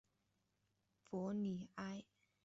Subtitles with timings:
[1.03, 2.03] 博内埃。